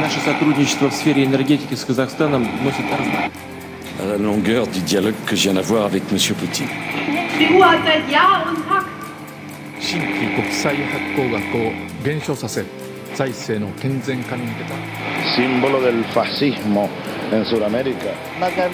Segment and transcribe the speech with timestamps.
[0.00, 2.84] Наше сотрудничество в сфере энергетики с Казахстаном носит
[4.00, 6.18] à la longueur du dialogue que je viens d'avoir avec M.
[6.38, 6.68] Poutine.
[15.80, 16.88] Del fascismo
[17.32, 17.44] en
[18.40, 18.68] मगर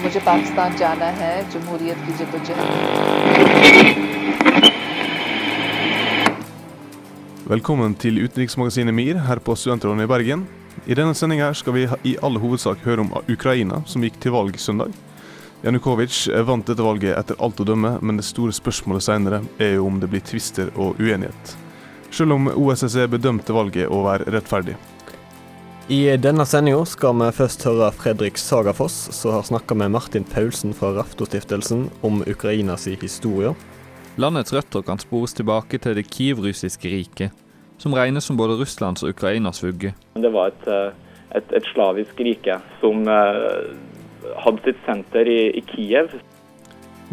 [7.51, 10.43] Velkommen til utenriksmagasinet MIR her på Studentrådet i Bergen.
[10.87, 14.55] I denne sendinga skal vi i all hovedsak høre om Ukraina, som gikk til valg
[14.55, 14.93] søndag.
[15.65, 19.89] Janukovitsj vant dette valget etter alt å dømme, men det store spørsmålet senere er jo
[19.89, 21.51] om det blir tvister og uenighet.
[22.07, 24.77] Selv om OSSE bedømte valget å være rettferdig.
[25.91, 30.71] I denne sendinga skal vi først høre Fredrik Sagafoss, som har snakka med Martin Paulsen
[30.71, 33.51] fra Raftostiftelsen om Ukrainas historie.
[34.19, 37.31] Landets røtter kan spores tilbake til det kiev-russiske riket,
[37.79, 39.93] som regnes som både Russlands og Ukrainas vugge.
[40.19, 40.91] Det var et, eh,
[41.39, 43.69] et, et slavisk rike som eh,
[44.43, 46.17] hadde sitt senter i, i Kiev.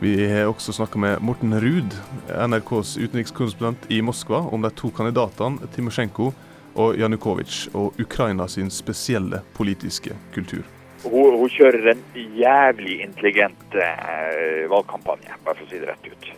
[0.03, 1.95] Vi har også snakka med Morten Ruud,
[2.35, 6.33] NRKs utenrikskorrespondent i Moskva, om de to kandidatene Timosjenko
[6.79, 10.67] og Janukovitsj, og Ukraina sin spesielle politiske kultur.
[11.07, 16.31] Hun, hun kjører en jævlig intelligent eh, valgkampanje, bare for å si det rett ut.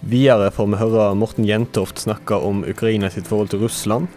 [0.00, 4.08] Videre får vi høre Morten Jentoft snakke om Ukraina sitt forhold til Russland.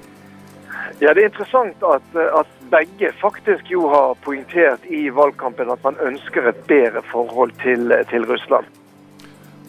[1.02, 6.00] Ja, Det er interessant at, at begge faktisk jo har poengtert i valgkampen at man
[6.00, 8.66] ønsker et bedre forhold til, til Russland.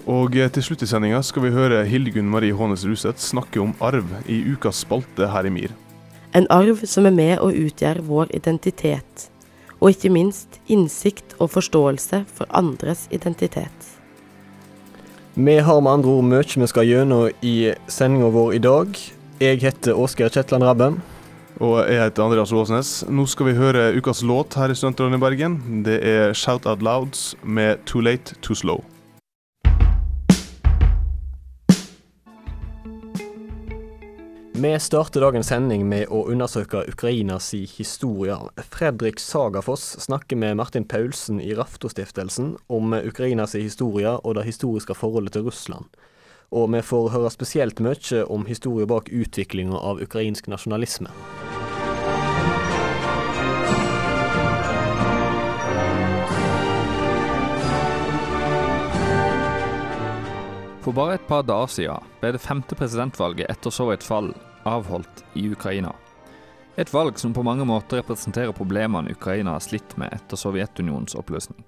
[0.07, 4.05] Og til slutt i sendinga skal vi høre Hildegunn Marie Hånes Ruseth snakke om arv
[4.29, 5.73] i ukas spalte her i MIR.
[6.37, 9.27] En arv som er med og utgjør vår identitet,
[9.81, 13.84] og ikke minst innsikt og forståelse for andres identitet.
[15.37, 19.01] Vi har med andre ord mye vi skal gjennom i sendinga vår i dag.
[19.43, 21.01] Jeg heter Åsgeir Kjetland Rabben.
[21.59, 22.93] Og jeg heter Andreas Åsnes.
[23.11, 25.57] Nå skal vi høre ukas låt her i Studentrådet i Bergen.
[25.83, 28.85] Det er Shout Out Louds med Too Late Too Slow.
[34.65, 38.33] Vi starter dagens sending med å undersøke Ukrainas historie.
[38.73, 45.37] Fredrik Sagafoss snakker med Martin Paulsen i Raftostiftelsen om Ukrainas historie og det historiske forholdet
[45.37, 45.85] til Russland.
[46.49, 51.13] Og vi får høre spesielt mye om historie bak utviklinga av ukrainsk nasjonalisme.
[60.81, 64.33] For bare et par dager siden ble det femte presidentvalget etter Sovjets fall
[64.69, 65.95] avholdt i Ukraina.
[66.77, 71.63] Et valg som på mange måter representerer problemene Ukraina har slitt med etter Sovjetunionens oppløsning.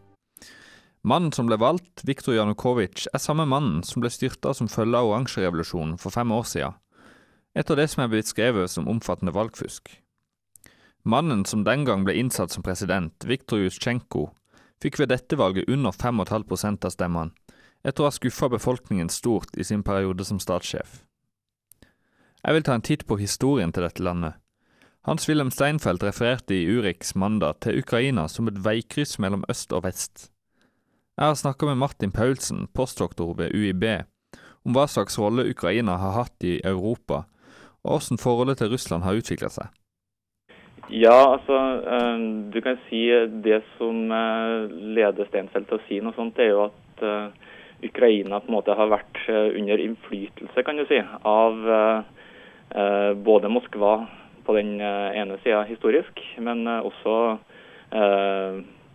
[1.07, 5.13] Mannen som ble valgt, Viktor Janukovitsj, er samme mannen som ble styrta som følge av
[5.13, 6.75] oransjerevolusjonen for fem år siden,
[7.55, 9.93] etter det som er blitt skrevet som omfattende valgfusk.
[11.07, 14.33] Mannen som den gang ble innsatt som president, Viktor Jutsjenko,
[14.83, 17.31] fikk ved dette valget under 5,5 av stemmene,
[17.87, 21.05] etter å ha skuffa befolkningen stort i sin periode som statssjef.
[22.43, 24.37] Jeg vil ta en titt på historien til dette landet.
[25.07, 30.33] Hans-Wilhelm Steinfeld refererte i Urix mandag til Ukraina som et veikryss mellom øst og vest.
[31.17, 33.85] Jeg har snakka med Martin Paulsen, postdoktor ved UiB,
[34.67, 37.23] om hva slags rolle Ukraina har hatt i Europa,
[37.87, 39.71] og hvordan forholdet til Russland har utvikla seg.
[40.91, 43.07] Ja, altså eh, du kan si
[43.47, 44.67] det som eh,
[44.99, 48.75] leder Steinfeld til å si noe sånt, er jo at eh, Ukraina på en måte
[48.75, 50.97] har vært under innflytelse, kan du si,
[51.29, 51.59] av
[53.25, 53.93] både Moskva
[54.47, 57.39] på den ene sida historisk, men også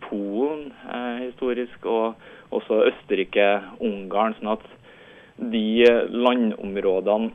[0.06, 0.68] Polen
[1.22, 2.14] historisk, og
[2.54, 4.36] også Østerrike-Ungarn.
[4.38, 4.66] sånn at
[5.52, 7.32] de landområdene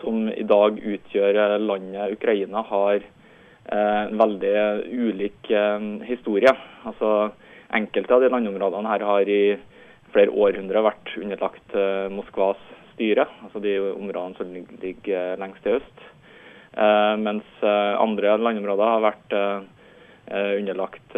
[0.00, 3.04] som i dag utgjør landet Ukraina, har
[3.72, 4.56] en veldig
[4.92, 5.52] ulik
[6.06, 6.52] historie.
[6.84, 7.32] Altså
[7.74, 9.56] Enkelte av de landområdene her har i
[10.14, 11.74] flere århundrer vært underlagt
[12.14, 12.60] Moskvas
[12.96, 14.52] styre, altså de områdene som
[14.82, 16.04] ligger lengst til øst.
[16.76, 19.40] Uh, mens uh, andre landområder har vært
[20.26, 21.14] underlagt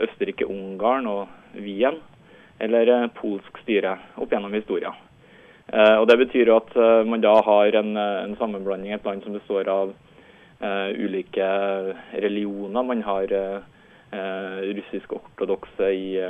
[0.00, 1.28] Østerrike-Ungarn og
[1.60, 1.98] Wien,
[2.64, 4.96] eller polsk styre opp gjennom historien.
[5.68, 6.72] og Det betyr at
[7.04, 9.92] man da har en, en sammenblanding et land som består av
[10.96, 11.50] ulike
[12.24, 12.88] religioner.
[12.88, 13.28] Man har
[14.64, 16.24] russisk-ortodokse i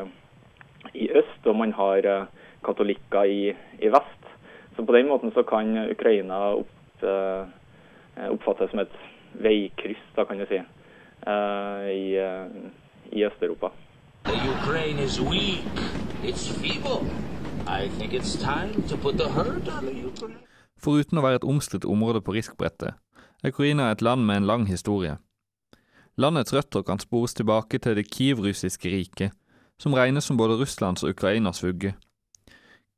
[0.92, 2.26] i øst, og man har uh,
[2.64, 4.30] katolikker i, i, vest.
[4.76, 7.46] Så på den måten så kan Ukraina opp, uh,
[8.30, 8.96] oppfattes som et
[9.44, 12.18] veikryss, da kan du si, uh, i,
[13.12, 13.70] i Øst-Europa.
[20.84, 22.96] Foruten å være et omstridt område på riskbrettet,
[23.44, 25.18] Ukraina er et land med en lang historie.
[26.16, 29.32] Landets røtter kan spores tilbake til det Kiev-russiske riket,
[29.78, 31.94] som regnes som både Russlands og Ukrainas vugge.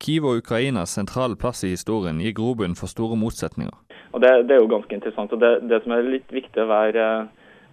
[0.03, 3.75] Kiev og Ukrainas sentrale plass i historien gir grobunn for store motsetninger.
[4.17, 5.33] Det, det, er jo ganske interessant.
[5.33, 7.07] og Det, det som er litt viktig å være,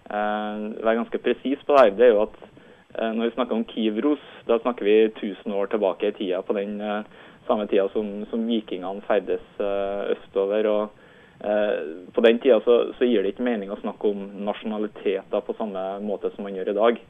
[0.08, 3.68] eh, være ganske presis på det det er jo at eh, når vi snakker om
[3.70, 7.06] Kivros, da snakker vi 1000 år tilbake i tida, på den eh,
[7.48, 10.70] samme tida som, som vikingene ferdes eh, østover.
[10.74, 11.00] og
[11.44, 11.80] Eh,
[12.14, 15.82] på den tida så, så, gir det ikke mening å snakke om nasjonaliteter på samme
[16.00, 17.00] måte som man gjør i dag.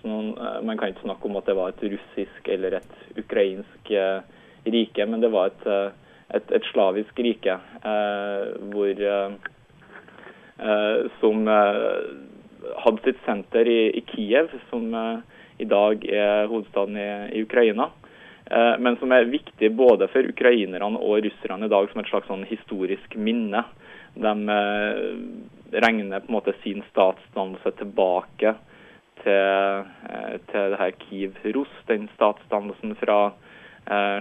[0.00, 0.32] Så man,
[0.66, 4.18] man kan ikke snakke om at det var et russisk eller et ukrainsk eh,
[4.64, 5.66] rike, men det var et,
[6.34, 7.58] et, et slavisk rike
[8.72, 9.02] hvor,
[11.20, 14.90] som hadde sitt senter i, i Kiev, som
[15.58, 17.08] i dag er hovedstaden i,
[17.38, 17.90] i Ukraina.
[18.50, 22.30] Eh, men som er viktig både for ukrainerne og russerne i dag som et slags
[22.30, 23.64] sånn historisk minne.
[24.16, 25.02] De eh,
[25.84, 28.54] regner på en måte sin statsdannelse tilbake
[29.24, 33.20] til, eh, til det her Kiev-Russ den statsdannelsen fra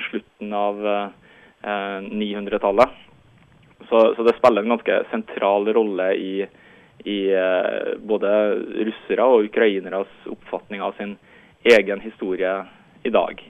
[0.07, 0.77] slutten av
[1.61, 2.95] 900-tallet.
[3.89, 6.47] Så, så, det spiller en ganske sentral rolle i,
[7.03, 7.17] i
[7.99, 8.31] både
[8.87, 11.17] russere og ukraineres oppfatning av sin
[11.75, 12.53] egen historie
[13.03, 13.43] i dag.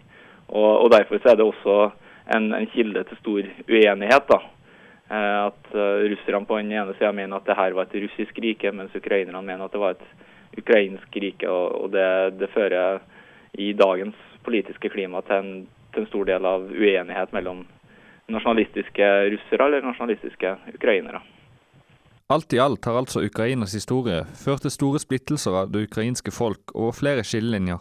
[0.47, 1.77] Og, og Derfor er det også
[2.35, 4.29] en, en, kilde til stor uenighet.
[4.29, 4.39] da.
[5.09, 5.75] Eh, at
[6.11, 9.41] russerne på den ene sida mener at det her var et russisk rike, mens ukrainerne
[9.41, 11.49] mener at det var et ukrainsk rike.
[11.49, 13.01] Og, og det, det, fører
[13.53, 15.67] i dagens politiske klima til en,
[15.97, 17.65] til en, stor del av uenighet mellom
[18.31, 21.23] nasjonalistiske russere eller nasjonalistiske ukrainere.
[22.29, 26.73] Alt i alt har altså Ukrainas historie ført til store splittelser av det ukrainske folk
[26.75, 27.79] og flere skillelinjer.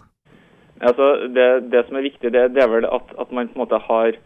[0.86, 3.62] Altså, det, det, som er viktig, det, det er vel at, at, man på en
[3.64, 4.18] måte har,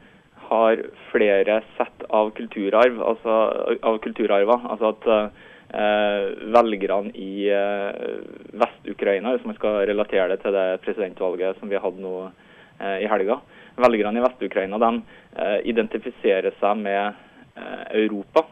[0.50, 0.82] har,
[1.12, 3.38] flere sett av kulturarv, altså
[3.86, 4.66] av kulturarver.
[4.75, 8.12] Altså at eh, velgerne i eh,
[8.60, 13.08] Vest-Ukraina, hvis man skal relatere det til det presidentvalget som vi hadde nå eh, i
[13.10, 13.40] helga,
[13.76, 17.12] velgerne i Vest-Ukraina eh, identifiserer seg med
[17.56, 18.46] eh, Europa.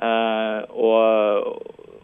[0.00, 1.60] Eh, og,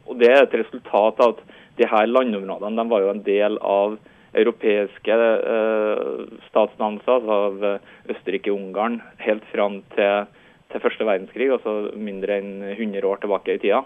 [0.06, 1.42] og, det er et resultat av at
[1.76, 3.98] de her landområdene de var jo en del av
[4.36, 5.14] europeiske
[6.50, 10.26] statsdannelser, altså av Østerrike-Ungarn, helt fram til,
[10.68, 13.80] til, første verdenskrig, altså mindre enn 100 år tilbake i tida.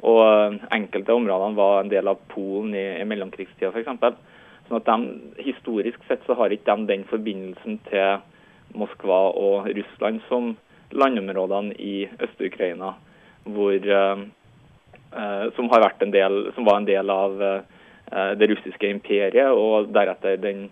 [0.00, 4.16] Og enkelte områdene var en del av Polen i, i mellomkrigstida f.eks.
[4.70, 8.20] Sånn at de, Historisk sett så har ikke de den forbindelsen til
[8.78, 10.52] Moskva og Russland som
[10.94, 12.94] landområdene i Øst-Ukraina,
[13.46, 14.20] eh,
[15.18, 20.68] eh, som, som, var en del av eh, det russiske imperiet og deretter den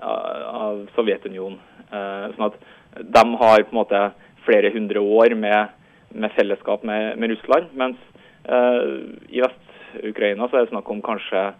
[0.00, 1.58] av Sovjetunionen.
[1.92, 2.54] Sånn at
[2.96, 4.00] de har på en måte
[4.46, 5.68] flere hundre år med,
[6.16, 8.00] med fellesskap med, med, Russland, mens
[9.28, 11.50] i Vest-Ukraina så er det snakk om kanskje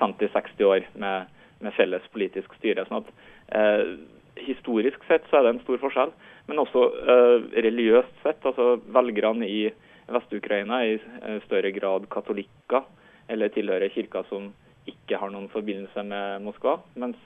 [0.00, 2.86] 50-60 år med, med, felles politisk styre.
[2.88, 3.12] sånn at
[3.58, 3.96] eh,
[4.38, 6.12] Historisk sett så er det en stor forskjell,
[6.46, 8.44] men også eh, religiøst sett.
[8.46, 9.64] altså Velgerne i
[10.08, 12.86] Vest-Ukraina er i større grad katolikker
[13.28, 14.52] eller tilhører kirka som
[14.88, 16.78] ikke har noen forbindelse med Moskva.
[16.94, 17.18] Mens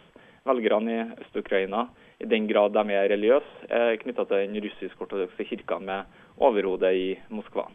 [0.48, 1.86] velgerne i Øst-Ukraina,
[2.18, 6.08] i den grad de er religiøse, er knytta til den russisk-ortodokse kirka med
[6.42, 7.68] overhodet i Moskva.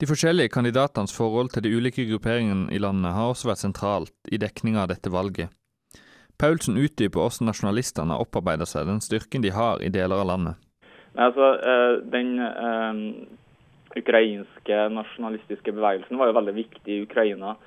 [0.00, 4.40] De forskjellige kandidatenes forhold til de ulike grupperingene i landet har også vært sentralt i
[4.40, 5.52] dekninga av dette valget.
[6.40, 10.56] Paulsen utdyper hvordan nasjonalistene har opparbeida seg den styrken de har i deler av landet.
[11.20, 13.02] Altså, eh, den eh,
[14.00, 17.58] ukrainske nasjonalistiske bevegelsen var jo veldig viktig i Ukraina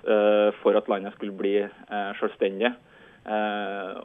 [0.00, 1.56] Eh, for at landet skulle bli
[2.20, 2.72] selvstendig.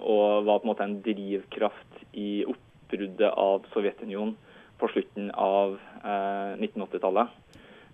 [0.03, 4.35] Og var på en måte en drivkraft i oppbruddet av Sovjetunionen
[4.79, 5.77] på slutten av
[6.59, 7.31] 1980-tallet.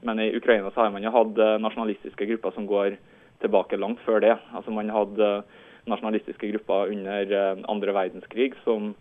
[0.01, 2.98] Men i Ukraina så har man jo hatt nasjonalistiske grupper som går
[3.41, 4.36] tilbake langt før det.
[4.53, 5.43] Altså Man hadde
[5.89, 8.93] nasjonalistiske grupper under andre verdenskrig som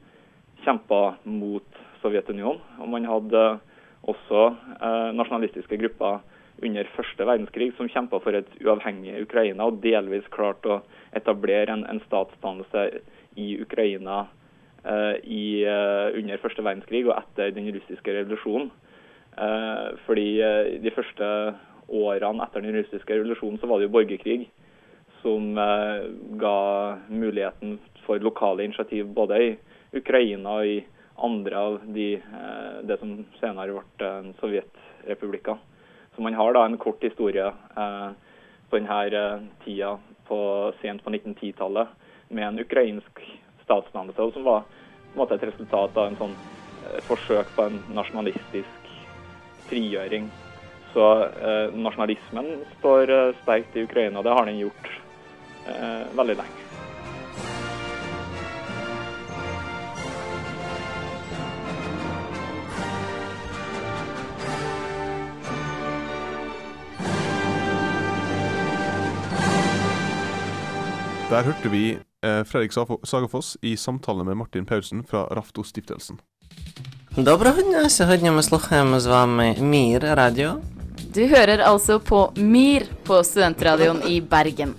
[0.65, 2.61] kjempa mot Sovjetunionen.
[2.81, 3.45] Og man hadde
[4.09, 4.45] også
[5.17, 6.21] nasjonalistiske grupper
[6.65, 10.81] under første verdenskrig som kjempa for et uavhengig Ukraina, og delvis klarte å
[11.17, 12.87] etablere en, en statsdannelse
[13.41, 14.23] i Ukraina
[14.85, 15.45] eh, i,
[16.19, 18.71] under første verdenskrig og etter den russiske revolusjonen.
[19.39, 20.43] Uh, fordi
[20.83, 21.27] De første
[21.91, 24.51] årene etter den russiske revolusjonen så var det jo borgerkrig
[25.21, 25.53] som
[26.41, 26.59] ga
[27.13, 27.75] muligheten
[28.07, 29.49] for lokale initiativ både i
[29.99, 30.79] Ukraina og i
[31.21, 32.07] andre av de,
[32.89, 35.59] det som senere ble sovjetrepublikker.
[36.15, 37.47] Så man har da en kort historie
[37.77, 38.11] eh,
[38.71, 39.95] på denne eh, tida
[40.29, 40.39] på,
[40.83, 41.89] sent på 1910-tallet
[42.29, 43.23] med en ukrainsk
[43.65, 47.69] statsdannelse, som var på en måte et resultat av en sånn et eh, forsøk på
[47.71, 48.80] en nasjonalistisk
[49.71, 50.31] frigjøring
[50.91, 54.25] Så eh, nasjonalismen står eh, sterkt i Ukraina.
[54.27, 54.91] Det har den gjort
[55.71, 56.71] eh, veldig lenge.
[71.31, 72.73] Der hørte vi eh, Fredrik
[73.05, 76.19] Sagafoss i samtale med Martin Paulsen fra Raftostiftelsen.
[77.18, 77.90] Доброго дня!
[77.90, 80.58] Сьогодні ми слухаємо з вами Мір радіо.
[81.16, 84.74] Du hører altså på MIR på Studentradioen i Bergen.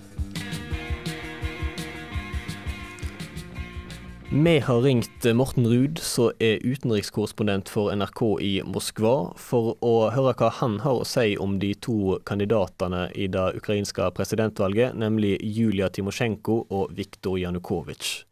[4.31, 10.35] Vi har ringt Morten Ruud, som er utenrikskorrespondent for NRK i Moskva, for å høre
[10.37, 15.89] hva han har å si om de to kandidatene i det ukrainske presidentvalget, nemlig Julia
[15.89, 18.27] Timosjenko og Viktor Janukovitsj.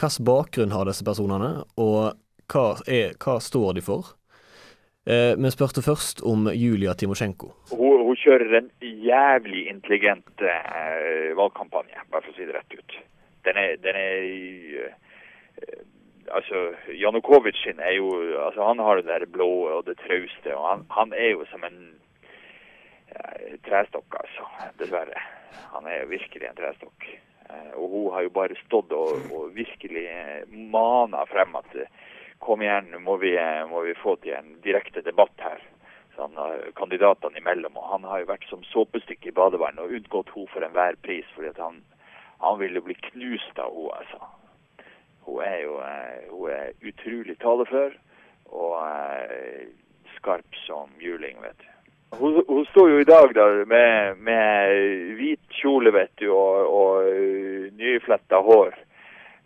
[0.00, 2.14] Hvilken bakgrunn har disse personene, og
[2.49, 4.15] hva, er, hva står de for?
[5.09, 7.53] Eh, Vi spurte først om Julia Timosjenko.
[7.71, 12.97] Hun, hun kjører en jævlig intelligent eh, valgkampanje, bare for å si det rett ut.
[13.47, 14.27] Den er, den er
[14.83, 15.87] eh,
[16.29, 20.83] Altså, Janukovitsj er jo altså Han har det der blå og det trauste, og han,
[20.93, 21.79] han er jo som en
[23.15, 24.45] eh, trestokk, altså.
[24.77, 25.23] Dessverre.
[25.73, 27.07] Han er jo virkelig en trestokk.
[27.49, 31.73] Eh, og hun har jo bare stått og, og virkelig eh, mana frem at
[32.39, 35.61] kom igjen, nå må vi, eh, må vi få til en direkte debatt her.
[36.15, 37.77] Sånn, eh, kandidatene imellom.
[37.77, 41.25] Og han har jo vært som såpestykke i badevann og unngått henne for enhver pris.
[41.35, 41.81] fordi han,
[42.39, 44.35] han ville bli knust av henne, altså.
[45.25, 47.93] Hun er jo eh, hun er utrolig talefør
[48.49, 49.67] og eh,
[50.17, 51.67] skarp som juling, vet du.
[52.17, 57.09] Hun, hun står jo i dag da med, med hvit kjole, vet du, og, og
[57.11, 58.73] eh, nyfletta hår.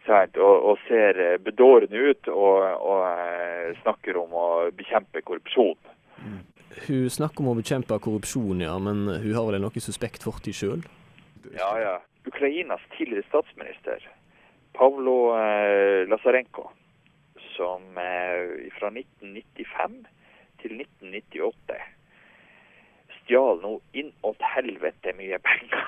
[0.07, 5.77] Og, og ser eh, bedårende ut og, og eh, snakker om å bekjempe korrupsjon.
[6.87, 10.57] Hun snakker om å bekjempe korrupsjon, ja, men hun har vel en noe suspekt fortid
[10.57, 10.83] sjøl?
[11.55, 11.95] Ja, ja.
[12.27, 14.03] Ukrainas tidligere statsminister,
[14.75, 16.69] Pavlo eh, Lazarenko,
[17.55, 19.99] som eh, fra 1995
[20.63, 21.81] til 1998
[23.23, 25.83] stjal nå innåt helvete mye penger.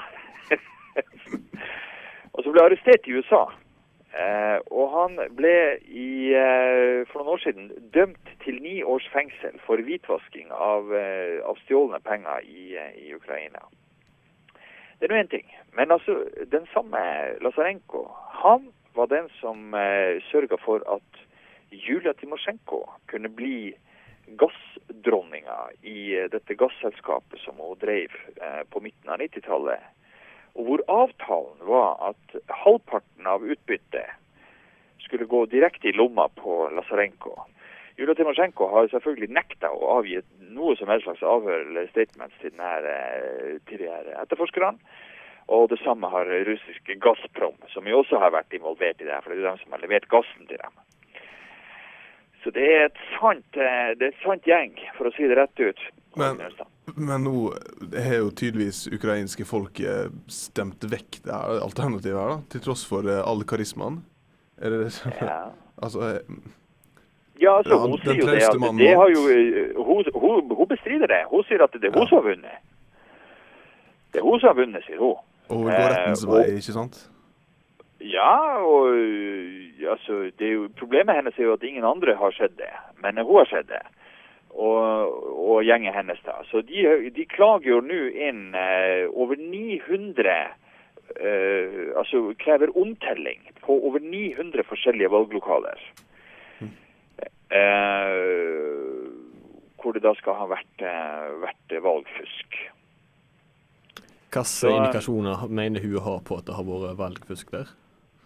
[2.35, 3.45] og så ble arrestert i USA.
[4.15, 9.59] Eh, og han ble i, eh, for noen år siden dømt til ni års fengsel
[9.65, 13.59] for hvitvasking av, eh, av stjålne penger i, eh, i Ukraina.
[14.99, 15.51] Det er nå én ting.
[15.75, 16.97] Men altså, den samme
[17.41, 21.19] Lazarenko, han var den som eh, sørga for at
[21.71, 23.75] Julia Timosjenko kunne bli
[24.39, 29.83] gassdronninga i eh, dette gasselskapet som hun drev eh, på midten av 90-tallet.
[30.55, 34.13] Og hvor avtalen var at halvparten av utbyttet
[35.05, 37.35] skulle gå direkte i lomma på Lazarenko.
[37.97, 40.19] Julia Timosjenko har selvfølgelig nekta å avgi
[40.55, 42.95] noe som helst slags avhør eller statements til denne
[43.69, 44.75] til de her etterforskerne.
[45.55, 49.29] Og det samme har russiske Gazprom, som jo også har vært involvert i det for
[49.29, 50.79] det er jo dem som har levert gassen til dem.
[52.43, 55.37] Så det er et sant, eh, det er et sant gjeng, for å si det
[55.37, 55.85] rett ut.
[56.17, 56.41] Men,
[56.95, 57.31] men nå
[57.95, 62.83] har jo tydeligvis ukrainske folk eh, stemt vekk det her alternativet her, da, til tross
[62.87, 64.03] for eh, all karismaen.
[64.61, 64.91] Er det det?
[64.93, 65.39] som- Ja.
[65.83, 66.37] altså, eh,
[67.41, 71.07] Ja, altså, hun sier jo det at det har jo eh, hun, hun, hun bestrider
[71.11, 71.23] det.
[71.31, 72.61] Hun sier at det er hun som har vunnet.
[74.13, 75.17] Det er hun som har vunnet, sier hun.
[75.49, 77.01] og hun går rettens Eh, vei, ikke sant?
[77.99, 78.93] Ja, og
[79.91, 82.71] altså, det jo, problemet hennes er jo at ingen andre har sett det,
[83.03, 83.81] men hun har sett det.
[84.55, 86.37] Og, og gjengen hennes da.
[86.47, 90.35] Så de, de klager jo nå inn eh, over 900
[91.19, 95.83] eh, Altså krever omtelling på over 900 forskjellige valglokaler.
[97.51, 99.11] Eh,
[99.81, 102.55] hvor det da skal ha vært, eh, vært valgfusk.
[104.35, 107.69] Hvilke indikasjoner mener hun har på at det har vært valgfusk der?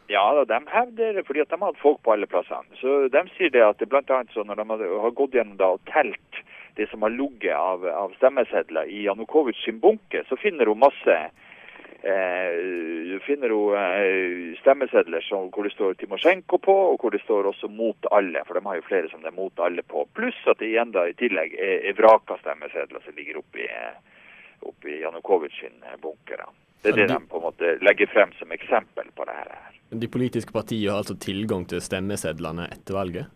[0.10, 2.66] Ja, de hevder fordi at de hatt folk på alle plassene.
[2.82, 5.86] Så de sier det at blant annet så når de har- gått gjennom da og
[5.86, 6.42] telt
[6.76, 11.18] det som har ligget av, av stemmesedler i Janukovitsj sin bunke, så finner hun masse
[12.04, 17.52] eh, finner hun eh, stemmesedler som, hvor det står Timosjenko på, og hvor det står
[17.52, 20.08] også mot alle, for de har jo flere som det er mot alle på.
[20.16, 24.26] Pluss at det igjen da i tillegg er, er vraka stemmesedler som ligger oppi, eh,
[24.66, 26.50] oppi Janukovitsj sin bunke da.
[26.82, 29.52] Det er det de på en måte legger frem som eksempel på det her.
[29.90, 33.36] De politiske partiene har altså tilgang til stemmesedlene etter valget?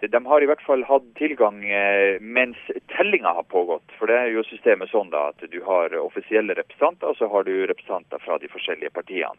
[0.00, 2.58] De har i hvert fall hatt tilgang eh, mens
[2.94, 3.94] tellinga har pågått.
[3.98, 7.46] For det er jo systemet sånn da at du har offisielle representanter, og så har
[7.48, 9.34] du representanter fra de forskjellige partiene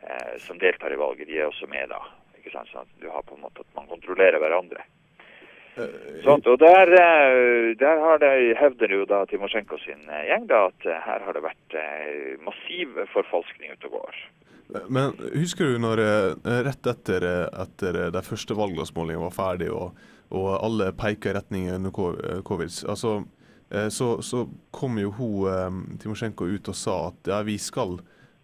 [0.00, 1.28] eh, som deltar i valget.
[1.28, 2.00] De er også med da.
[2.40, 2.72] ikke sant?
[2.72, 4.86] Sånn at du har på en måte at man kontrollerer hverandre.
[6.24, 10.64] Sånt, og der, eh, der har det, hevder jo da Timosjenko sin eh, gjeng da,
[10.72, 11.78] at eh, her har det vært
[12.42, 14.18] massiv forfalskning ute og går.
[14.92, 16.02] Men husker du når
[16.66, 17.24] rett etter,
[17.56, 19.96] etter de første valgdagsmålingene var ferdig, og,
[20.28, 23.14] og alle peker i retning Janukovitsj, altså,
[23.88, 24.42] så, så
[24.74, 27.96] kom jo hun Timosjenko ut og sa at ja, vi skal,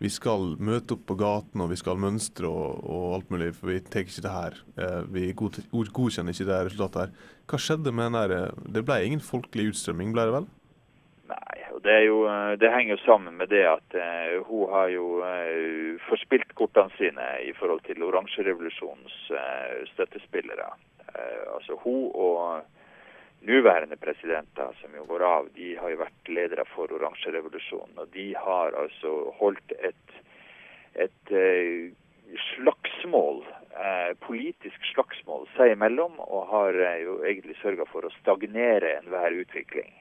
[0.04, 3.72] vi skal møte opp på gaten og vi skal mønstre og, og alt mulig, for
[3.72, 4.58] vi tar ikke det her.
[4.76, 7.30] Eh, vi god, godkjenner ikke det resultatet her.
[7.48, 10.48] Hva skjedde med den der eh, Det ble ingen folkelig utstrømming, ble det vel?
[11.30, 14.92] Nei, og det, jo, eh, det henger jo sammen med det at uh, hun har
[14.92, 20.72] jo uh, forspilt kortene sine i forhold til oransjerevolusjonens uh, støttespillere.
[21.54, 22.64] Altså hun og
[23.46, 27.98] nuværende presidenter som jo går av, de har jo vært ledere for oransjerevolusjonen.
[28.00, 30.16] Og de har altså holdt et,
[31.06, 31.92] et eh,
[32.54, 33.44] slagsmål,
[33.76, 39.36] eh, politisk slagsmål seg imellom, og har eh, jo egentlig sørga for å stagnere enhver
[39.44, 39.92] utvikling.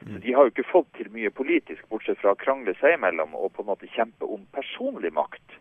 [0.00, 3.34] Så De har jo ikke fått til mye politisk, bortsett fra å krangle seg imellom
[3.36, 5.58] og på en måte kjempe om personlig makt,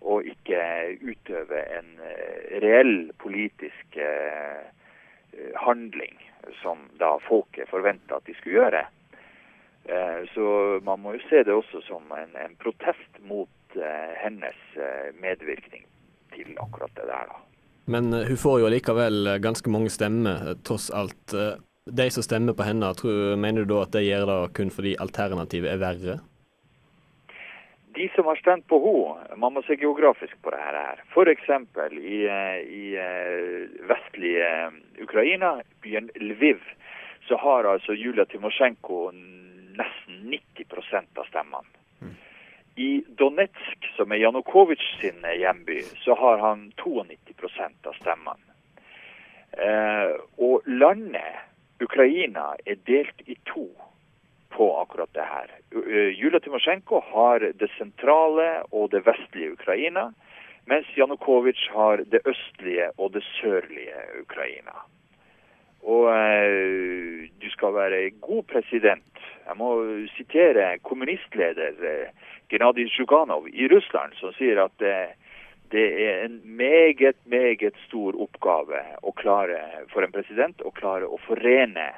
[0.00, 0.60] og ikke
[1.02, 4.62] utøve en eh, reell politisk eh,
[5.60, 6.16] handling
[6.62, 8.82] som da folket forventa at de skulle gjøre.
[9.84, 10.44] Eh, Så
[10.84, 15.86] man må jo se det også som en, en protest mot eh, hennes eh, medvirkning
[16.34, 17.32] til akkurat det der.
[17.32, 17.40] da.
[17.90, 21.34] Men hun får jo likevel ganske mange stemmer, tross alt.
[21.90, 24.92] De som stemmer på henne, tror, mener du da at de gjør det kun fordi
[25.00, 26.18] alternativet er verre?
[27.94, 31.02] De som har stemt på henne, man må se geografisk på dette her.
[31.10, 31.48] F.eks.
[31.98, 36.62] i, eh, i eh, vestlige eh, Ukraina, byen Lviv,
[37.28, 39.10] så har altså Julia Timosjenko
[39.78, 41.76] nesten 90% av stemmene.
[42.80, 48.54] I Donetsk, som er Janukovitsj sin hjemby, så har han 92% av stemmene.
[49.52, 51.42] Eh, og landet,
[51.82, 53.66] Ukraina, er delt i to
[54.50, 55.50] på akkurat det her.
[55.72, 60.10] Eh, Julia Timosjenko har det sentrale og det vestlige Ukraina,
[60.70, 64.82] mens Janukovitsj har det østlige og det sørlige Ukraina.
[65.82, 69.24] Og eh, du skal være god president.
[69.46, 69.70] Jeg må
[70.16, 72.12] sitere kommunistleder eh,
[72.50, 75.16] Gennadij Zjuganov i Russland, som sier at eh,
[75.70, 79.60] det er en meget, meget stor oppgave å klare
[79.92, 81.92] for en president å klare å forene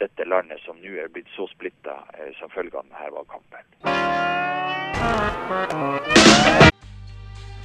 [0.00, 3.62] dette landet som nå er blitt så splitta eh, som følge av denne valgkampen.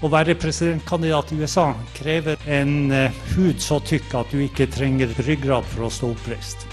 [0.01, 5.13] Å være presidentkandidat i USA krever en eh, hud så tykk at du ikke trenger
[5.27, 6.65] ryggrad for å stå oppreist.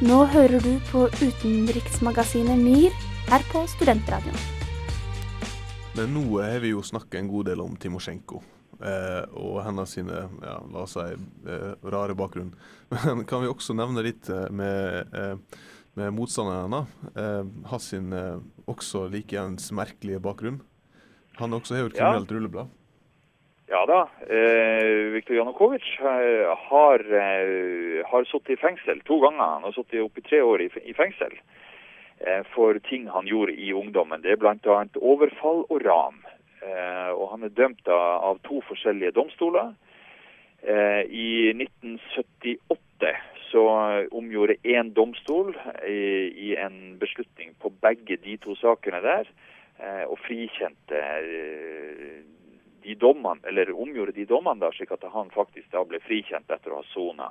[0.00, 2.94] Nå hører du på utenriksmagasinet MIR
[3.32, 4.38] her på Studentradioen.
[5.98, 8.40] Men nå har vi jo snakka en god del om Timosjenko.
[8.80, 11.02] Eh, og hennes sine, ja, la oss si,
[11.52, 12.54] eh, rare bakgrunn.
[13.16, 15.34] Men kan vi også nevne litt eh, med, eh,
[16.00, 16.94] med motstanderen hennes?
[17.12, 18.38] Eh, hans sin eh,
[18.72, 20.62] også likeens merkelige bakgrunn.
[21.42, 22.12] Han også har jo et Ja.
[22.16, 22.72] rulleblad.
[23.70, 24.00] Ja da.
[24.26, 27.04] Eh, Viktor Janukovitsj eh, har,
[28.10, 29.44] har sittet i fengsel to ganger.
[29.60, 31.36] Han har sittet oppi tre år i, i fengsel
[32.52, 34.20] for ting han gjorde i ungdommen.
[34.20, 34.82] Det er bl.a.
[35.00, 36.18] overfall og ran.
[36.60, 39.72] Eh, og han er dømt av, to forskjellige domstoler.
[40.60, 43.14] Eh, I 1978
[43.50, 43.62] så
[44.14, 45.54] omgjorde én domstol
[45.88, 46.00] i,
[46.50, 49.30] i en beslutning på begge de to sakene der,
[49.80, 52.20] eh, og frikjente eh,
[52.84, 56.72] de dommene, eller omgjorde de dommene da, slik at han faktisk da ble frikjent etter
[56.72, 57.30] å ha sona.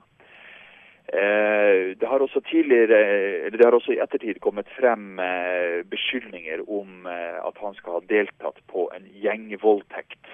[1.14, 2.98] Eh, det har også tidligere,
[3.46, 7.98] eller det har også i ettertid kommet frem eh, beskyldninger om eh, at han skal
[7.98, 10.30] ha deltatt på en gjengvoldtekt.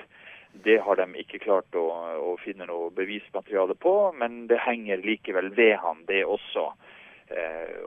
[0.65, 1.85] Det har de ikke klart å,
[2.19, 6.69] å finne noe bevismateriale på, men det henger likevel ved han, det også.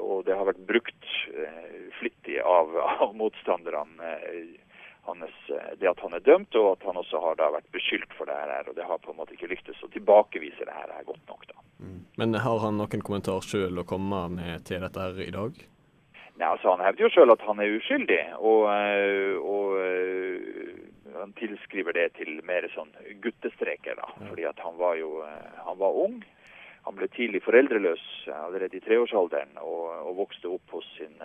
[0.02, 1.06] Og det har vært brukt
[2.00, 2.72] flittig av,
[3.04, 4.16] av motstanderne.
[5.08, 5.38] Hans,
[5.80, 8.36] det at han er dømt, og at han også har da vært beskyldt for det
[8.36, 8.68] her.
[8.68, 11.48] Og det har på en måte ikke lyktes å tilbakevise det her godt nok.
[11.48, 11.58] da.
[12.18, 15.58] Men har han noen kommentar sjøl å komme med til dette her i dag?
[16.38, 21.34] Nei, altså Han hevder jo selv at han er uskyldig, og, eh, og eh, han
[21.38, 22.90] tilskriver det til mer sånn
[23.22, 23.98] guttestreker.
[23.98, 26.20] da, fordi at han var jo eh, han var ung.
[26.86, 31.18] Han ble tidlig foreldreløs allerede i treårsalderen og, og vokste opp hos sin,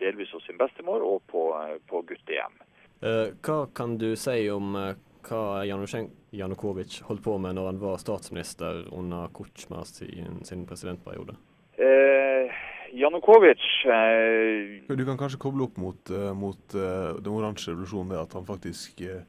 [0.00, 1.42] delvis hos sin bestemor og på,
[1.90, 2.54] på guttehjem.
[3.02, 8.00] Eh, hva kan du si om eh, hva Janukovitsj holdt på med når han var
[8.00, 11.36] statsminister under Kutsjma sin, sin presidentperiode?
[11.80, 12.58] Eh,
[12.92, 18.20] Janukovitsj eh, Du kan kanskje koble opp mot, eh, mot uh, den oransje revolusjonen, det
[18.20, 19.22] at han faktisk uh,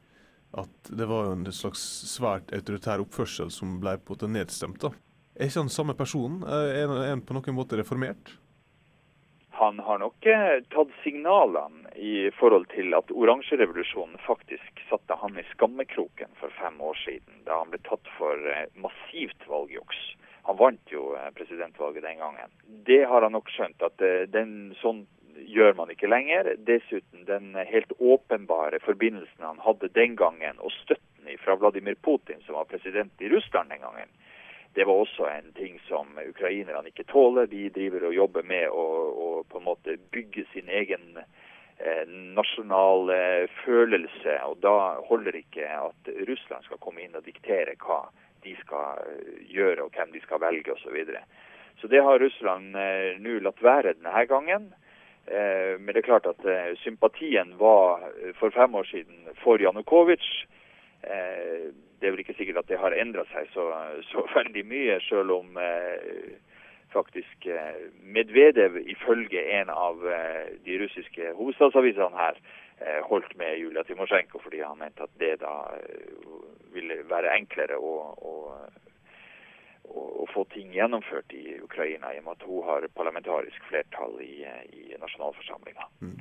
[0.59, 1.81] at det var jo en slags
[2.11, 4.81] svært autoritær oppførsel som ble på en måte nedstemt.
[4.83, 4.91] da.
[5.39, 6.41] Er ikke han samme person?
[6.43, 8.33] Er han på noen måte reformert?
[9.55, 10.27] Han har nok
[10.73, 16.97] tatt signalene i forhold til at oransjerevolusjonen faktisk satte han i skammekroken for fem år
[17.05, 20.01] siden, da han ble tatt for eh, massivt valgjuks.
[20.49, 22.53] Han vant jo eh, presidentvalget den gangen.
[22.87, 25.05] Det har han nok skjønt, at den sånn
[25.47, 26.53] gjør man ikke lenger.
[26.67, 32.57] Dessuten den helt åpenbare forbindelsen han hadde den gangen, og støtten fra Vladimir Putin, som
[32.57, 34.09] var president i Russland den gangen.
[34.73, 37.49] Det var også en ting som ukrainerne ikke tåler.
[37.51, 41.19] De driver og jobber med å, å på en måte bygge sin egen
[41.81, 42.03] eh,
[42.37, 44.37] nasjonale følelse.
[44.47, 44.75] Og da
[45.09, 48.03] holder ikke at Russland skal komme inn og diktere hva
[48.45, 50.85] de skal eh, gjøre og hvem de skal velge osv.
[50.85, 51.25] Så, videre.
[51.81, 54.71] så det har Russland eh, nå latt være denne gangen.
[55.25, 59.61] Eh, men det er klart at eh, sympatien var eh, for fem år siden for
[59.61, 60.47] Janukovitsj.
[61.01, 63.63] Det er vel ikke sikkert at det har endra seg så,
[64.05, 65.57] så, veldig mye, selv om
[66.93, 67.47] faktisk
[68.03, 70.03] Medvedev ifølge en av
[70.65, 72.39] de russiske hovedstadsavisene her
[73.07, 75.55] holdt med Julia Timosjenko fordi han mente at det da
[76.73, 78.33] ville være enklere å, å
[79.91, 84.43] å, få ting gjennomført i Ukraina, i og med at hun har parlamentarisk flertall i,
[84.77, 85.87] i nasjonalforsamlinga.
[86.01, 86.17] Mm.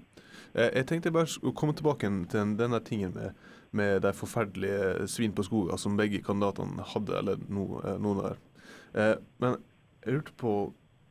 [0.54, 5.34] Eh, jeg tenkte bare å komme tilbake til denne tingen med, med de forferdelige svin
[5.36, 8.40] på skogen som begge kandidatene hadde, eller no, eh, noen der.
[8.94, 9.60] Eh, men
[10.04, 10.52] jeg lurte på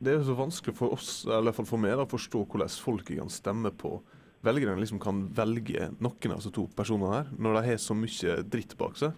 [0.00, 2.46] Det er jo så vanskelig for oss, eller i hvert fall for meg, å forstå
[2.48, 3.98] hvordan folk kan stemme på
[4.40, 8.38] velgerne liksom kan velge noen av disse to personene her, når de har så mye
[8.48, 9.12] dritt bak seg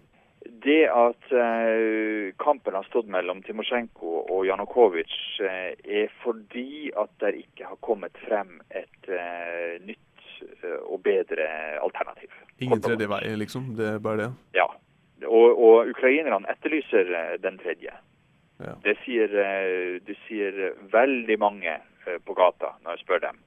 [0.64, 7.34] det at eh, kampen har stått mellom Timosjenko og Janukovitsj, eh, er fordi at det
[7.44, 10.00] ikke har kommet frem et eh, nytt
[10.90, 11.44] og bedre
[11.78, 12.32] alternativ.
[12.58, 13.68] Ingen tredje vei, liksom?
[13.78, 14.30] Det er bare det?
[14.58, 14.66] Ja.
[15.22, 17.94] Og, og ukrainerne etterlyser den tredje.
[18.62, 18.76] Ja.
[18.84, 19.32] Det, sier,
[20.06, 20.60] det sier
[20.92, 21.78] veldig mange
[22.26, 23.42] på gata når jeg spør dem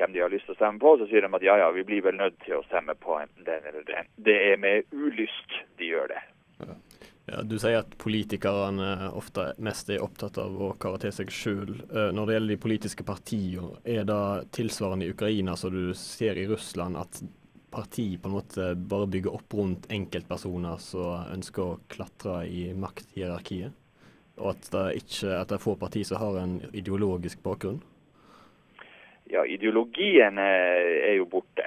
[0.00, 1.84] hvem de har lyst til å stemme på, så sier de at ja, ja, vi
[1.84, 4.08] blir vel nødt til å stemme på enten den eller den.
[4.16, 6.22] Det er med ulyst de gjør det.
[7.30, 11.74] Ja, du sier at politikerne ofte mest er opptatt av å karaktere seg sjøl.
[11.86, 14.22] Eh, når det gjelder de politiske partiene, er det
[14.56, 17.20] tilsvarende i Ukraina som du ser i Russland, at
[17.70, 23.76] parti på en måte bare bygger opp rundt enkeltpersoner som ønsker å klatre i makthierarkiet?
[24.40, 27.82] Og at det, ikke, at det er få partier som har en ideologisk bakgrunn?
[29.30, 31.66] Ja, ideologien er jo borte.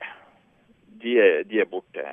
[1.03, 2.03] De er, de er, borte.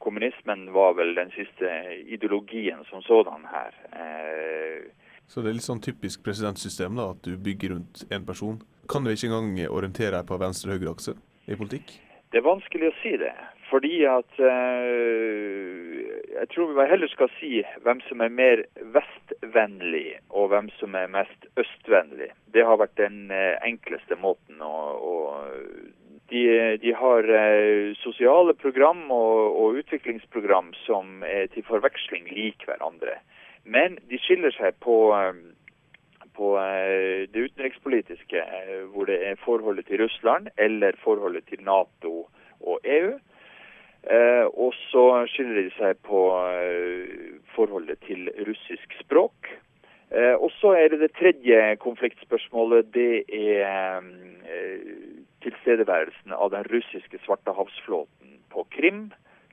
[0.00, 1.68] Kommunismen var vel den siste
[2.06, 3.76] ideologien som sådan her.
[3.92, 4.88] Eh,
[5.28, 8.62] Så det er litt sånn typisk presidentsystem, da, at du bygger rundt én person?
[8.88, 12.07] Kan du ikke engang orientere deg på venstre-høyre akse i politikk?
[12.28, 13.32] Det er vanskelig å si det.
[13.68, 15.94] Fordi at uh,
[16.38, 18.64] Jeg tror vi heller skal si hvem som er mer
[18.96, 22.30] vestvennlig, og hvem som er mest østvennlig.
[22.54, 25.14] Det har vært den uh, enkleste måten å, å
[26.28, 26.44] de,
[26.82, 33.18] de, har uh, sosiale program og, og, utviklingsprogram som er til forveksling lik hverandre.
[33.68, 34.96] Men de skiller seg på,
[36.38, 36.54] på
[37.34, 38.42] det utenrikspolitiske,
[38.94, 42.28] hvor det er forholdet til Russland eller forholdet til Nato
[42.62, 43.16] og EU.
[44.06, 49.50] Eh, og så skiller de seg på eh, forholdet til russisk språk.
[50.08, 52.94] Eh, og så er det det tredje konfliktspørsmålet.
[52.94, 54.06] Det er
[55.44, 59.10] tilstedeværelsen av den russiske svartehavsflåten på Krim,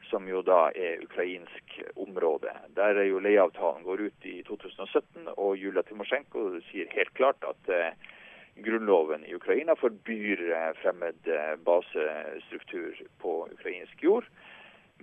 [0.10, 2.52] som jo da er ukrainsk område.
[2.78, 7.72] Der er jo leieavtalen går ut i 2017, og Julia Timosjenko sier helt klart at
[8.66, 10.44] grunnloven i Ukraina forbyr
[10.82, 11.28] fremmed
[11.68, 14.30] basestruktur på ukrainsk jord.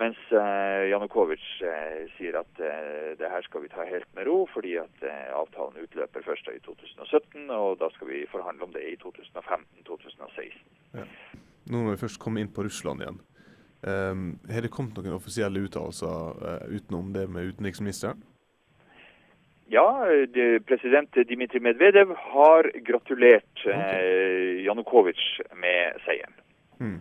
[0.00, 4.46] Mens eh, Janukovitsj eh, sier at eh, det her skal vi ta helt med ro,
[4.54, 5.04] fordi at
[5.36, 10.62] avtalen utløper først i 2017, og da skal vi forhandle om det i 2015-2016.
[10.96, 11.04] Ja.
[11.72, 13.20] Nå må vi først komme inn på Russland igjen.
[13.82, 18.20] Um, har det kommet noen offisielle uttalelser uh, utenom det med utenriksministeren?
[19.72, 23.74] Ja, det, president Dmitrij Medvedev har gratulert okay.
[23.74, 26.38] uh, Janukovitsj med seieren.
[26.78, 27.00] Hmm.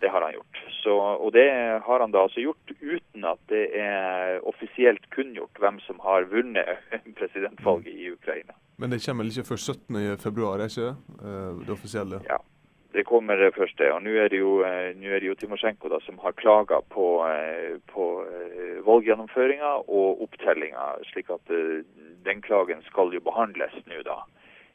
[0.00, 0.62] Det har han gjort.
[0.84, 1.48] Så, og det
[1.86, 6.90] har han da altså gjort uten at det er offisielt kunngjort hvem som har vunnet
[7.18, 8.54] presidentvalget i Ukraina.
[8.76, 12.20] Men det kommer vel ikke før 17.2, er ikke eh, det offisielle?
[12.28, 12.36] Ja,
[12.94, 13.90] det kommer først første.
[13.92, 17.08] Og nå er det jo, eh, er det jo Timosjenko da, som har klaga på,
[17.28, 18.06] eh, på
[18.86, 21.52] valggjennomføringa og opptellinga, slik at
[22.24, 24.22] den klagen skal jo behandles nå da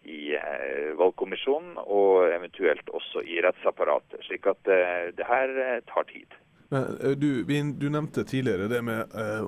[0.10, 4.24] i eh, valgkommisjonen og eventuelt også i rettsapparatet.
[4.28, 6.38] Slik at eh, det her eh, tar tid.
[6.70, 9.46] Men, eh, du, du, nevnte tidligere det med eh,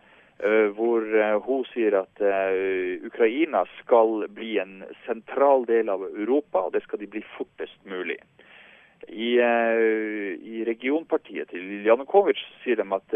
[0.76, 6.76] hvor uh, hun sier at uh, Ukraina skal bli en sentral del av Europa, og
[6.76, 8.18] det skal de bli fortest mulig.
[9.08, 13.14] I, I, regionpartiet til Janukovitsj sier de at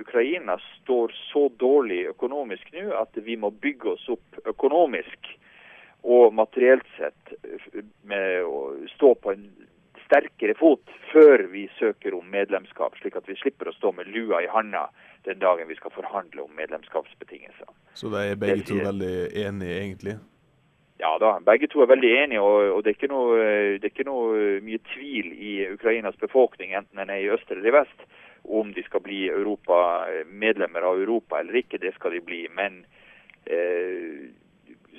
[0.00, 5.28] Ukraina står så dårlig økonomisk nå at vi må bygge oss opp økonomisk
[6.08, 7.34] og materielt sett
[8.08, 9.44] med å stå på en
[10.08, 14.40] sterkere fot før vi søker om medlemskap, slik at vi slipper å stå med lua
[14.44, 14.88] i handa
[15.28, 17.68] den dagen vi skal forhandle om medlemskapsbetingelser.
[17.94, 20.16] Så de er begge to veldig enige, egentlig?
[20.98, 22.42] Ja da, begge to er veldig enige.
[22.42, 23.36] Og, og det, er noe,
[23.76, 27.68] det, er ikke noe, mye tvil i Ukrainas befolkning, enten den er i øst eller
[27.68, 28.08] i vest,
[28.48, 31.82] om de skal bli Europa, medlemmer av Europa eller ikke.
[31.82, 32.46] Det skal de bli.
[32.56, 32.80] Men
[33.44, 34.30] eh,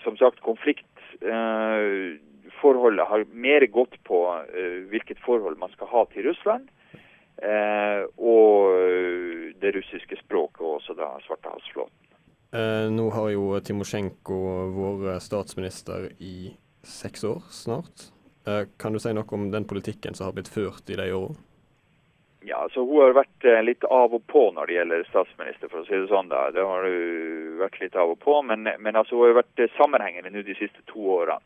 [0.04, 0.43] som sagt,
[2.60, 4.19] konfliktforholdet har mer gått på
[4.54, 6.69] eh, hvilket forhold man skal ha til Russland.
[7.39, 8.76] Eh, og
[9.62, 11.95] det russiske språket, og også da Svartehavsflåten.
[12.52, 14.39] Eh, nå har jo Timosjenko
[14.74, 16.52] vært statsminister i
[16.84, 18.10] seks år snart.
[18.48, 21.38] Eh, kan du si noe om den politikken som har blitt ført i de årene?
[22.41, 25.84] Ja, altså Hun har vært eh, litt av og på når det gjelder statsminister, for
[25.84, 26.32] å si det sånn.
[26.32, 26.48] da.
[26.56, 29.74] Det har hun vært litt av og på, men, men altså, hun har vært eh,
[29.76, 31.43] sammenhengende nå de siste to årene.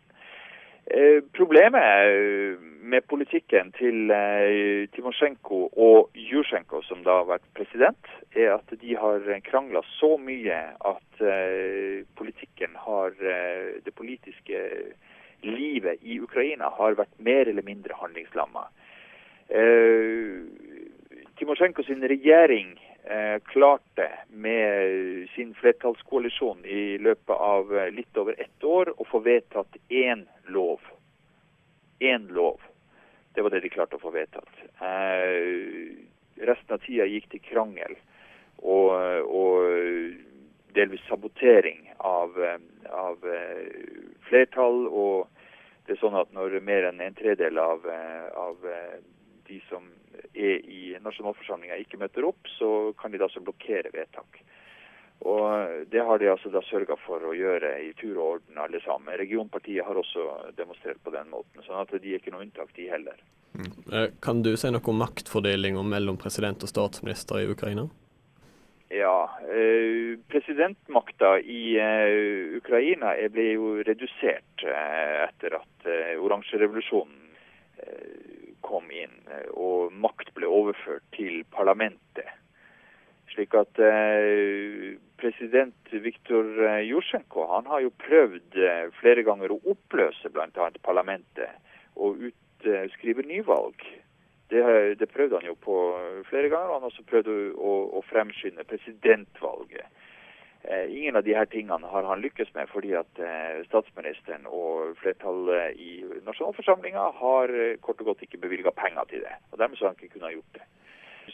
[0.86, 8.58] Eh, problemet med politikken til eh, Timosjenko og Jusjenko, som da har vært president, er
[8.58, 10.60] at de har krangla så mye
[10.92, 14.60] at eh, politikken har eh, Det politiske
[15.44, 18.68] livet i Ukraina har vært mer eller mindre handlingslamma.
[19.50, 20.44] Eh,
[21.40, 28.64] Timosjenko sin regjering eh, klarte med sin flertallskoalisjon i løpet av eh, litt over ett
[28.64, 30.80] år å få vedtatt én lov.
[32.00, 32.62] Én lov.
[33.34, 34.52] Det var det de klarte å få vedtatt.
[34.82, 35.94] Eh,
[36.44, 37.96] resten av tida gikk til krangel
[38.58, 38.92] og,
[39.28, 43.26] og delvis sabotering av, eh, av
[44.30, 44.88] flertall.
[44.88, 45.28] Og
[45.86, 47.84] det er sånn at når mer enn en tredel av,
[48.40, 48.64] av
[49.48, 49.92] de som
[50.34, 54.42] er i nasjonalforsamlinga ikke møter opp, så kan de da så blokkere vedtak.
[55.24, 58.82] Og Det har de altså da sørga for å gjøre i tur og orden alle
[58.84, 59.16] sammen.
[59.20, 60.26] Regionpartiet har også
[60.58, 63.20] demonstrert på den måten, sånn at de er ikke noe unntak, de heller.
[63.54, 64.12] Mm.
[64.26, 67.88] Kan du si noe om maktfordelinga mellom president og statsminister i Ukraina?
[68.94, 77.22] Ja, eh, presidentmakta i eh, Ukraina ble jo redusert eh, etter at eh, oransjerevolusjonen
[78.64, 82.30] kom inn, eh, og makt ble overført til parlamentet.
[83.34, 86.50] Slik at eh, president Viktor
[86.86, 90.70] Jusjenko han har jo prøvd eh, flere ganger å oppløse bl.a.
[90.86, 91.60] parlamentet
[91.96, 93.78] og utskrive nyvalg.
[94.54, 94.62] Det,
[95.00, 95.76] det, prøvde han jo på
[96.28, 96.76] flere ganger.
[96.76, 99.88] Han har også prøvd å, å fremskynde presidentvalget.
[100.64, 105.76] Eh, ingen av her tingene har han lykkes med, fordi at eh, statsministeren og flertallet
[105.76, 109.34] i nasjonalforsamlinga har eh, kort og godt ikke bevilga penger til det.
[109.52, 110.64] og Dermed så har han ikke kunnet gjort det.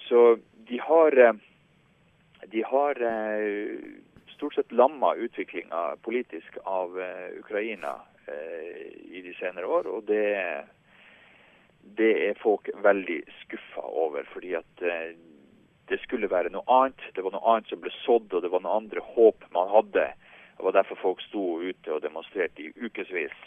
[0.07, 0.23] Så
[0.69, 1.17] de har,
[2.53, 3.03] de har
[4.33, 6.93] stort sett lamma utviklinga politisk av
[7.39, 7.95] Ukraina
[9.09, 9.89] i de senere år.
[9.89, 10.25] og det,
[11.97, 14.29] det er folk veldig skuffa over.
[14.33, 14.85] fordi at
[15.89, 17.01] det skulle være noe annet.
[17.15, 20.05] Det var noe annet som ble sådd, og det var noen andre håp man hadde.
[20.57, 23.37] Det var derfor folk sto ute og demonstrerte i ukevis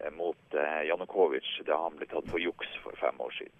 [0.00, 3.58] eh, mot eh, Janukovitsj da han ble tatt for juks for fem år siden.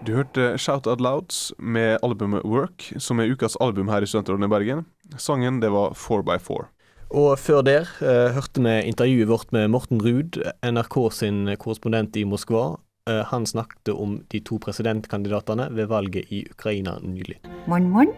[0.00, 4.48] Du hørte Shout Out Louds med albumet Work, som er ukas album her i Studentrådet
[4.48, 4.86] i Bergen.
[5.20, 6.64] Sangen det var 4x4.
[7.10, 12.22] Og før der eh, hørte vi intervjuet vårt med Morten Ruud, NRK sin korrespondent i
[12.24, 12.76] Moskva.
[13.10, 17.40] Eh, han snakket om de to presidentkandidatene ved valget i Ukraina nylig.
[17.66, 18.12] Morn, morn.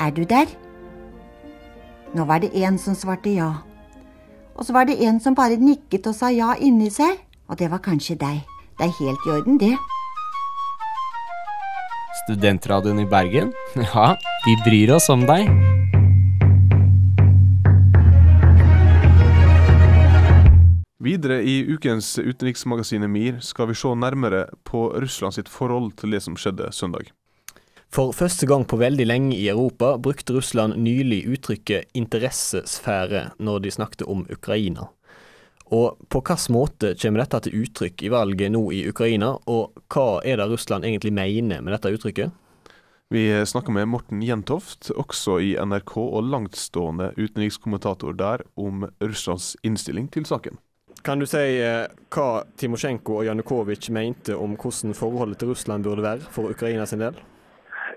[0.00, 0.50] Er du der?
[2.14, 3.52] Nå var det en som svarte ja.
[4.54, 7.22] Og så var det en som bare nikket og sa ja inni seg.
[7.46, 8.42] Og det var kanskje deg.
[8.78, 9.76] Det er helt i orden, det.
[12.24, 13.54] Studentradioen i Bergen?
[13.94, 14.14] Ja,
[14.46, 15.73] vi bryr oss om deg.
[21.04, 26.22] Videre i ukens utenriksmagasinet MIR skal vi se nærmere på Russland sitt forhold til det
[26.24, 27.10] som skjedde søndag.
[27.92, 33.74] For første gang på veldig lenge i Europa brukte Russland nylig uttrykket interessesfære når de
[33.76, 34.88] snakket om Ukraina.
[35.76, 40.08] Og på hvilken måte kommer dette til uttrykk i valget nå i Ukraina, og hva
[40.24, 42.32] er det Russland egentlig mener med dette uttrykket?
[43.12, 50.08] Vi snakker med Morten Jentoft, også i NRK og langtstående utenrikskommentator der, om Russlands innstilling
[50.08, 50.56] til saken.
[51.04, 56.04] Kan du si eh, hva Timosjenko og Janukovitsj mente om hvordan forholdet til Russland burde
[56.06, 57.18] være for Ukraina sin del?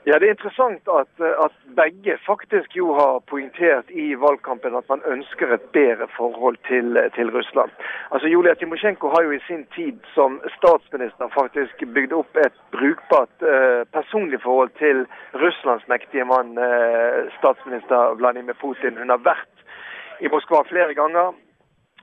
[0.08, 1.14] Ja, Det er interessant at,
[1.46, 7.00] at, begge faktisk jo har poengtert i valgkampen at man ønsker et bedre forhold til,
[7.16, 7.72] til Russland.
[8.12, 13.36] Altså Julia Timosjenko har jo i sin tid som statsminister faktisk bygd opp et brukbart
[13.54, 15.06] eh, personlig forhold til
[15.44, 19.00] Russlands mektige mann, eh, statsminister Vladimir Putin.
[19.00, 19.56] Hun har vært
[20.20, 21.36] i Moskva flere ganger.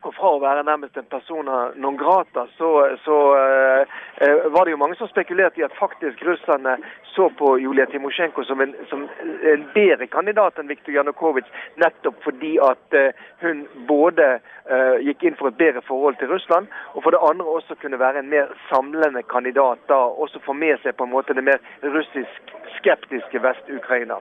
[0.05, 2.71] Og fra å være nærmest en persona non grata, så,
[3.05, 6.77] så eh, var det jo mange som spekulerte i at faktisk russerne
[7.15, 9.07] så på Julia Timosjenko som en, som
[9.53, 11.49] en bedre kandidat enn Viktor Janukovitsj,
[11.81, 16.69] nettopp fordi at eh, hun både eh, gikk inn for et bedre forhold til Russland,
[16.93, 20.83] og for det andre også kunne være en mer samlende kandidat, da også få med
[20.85, 21.63] seg på en måte det mer
[21.97, 24.21] russisk skeptiske Vest-Ukraina.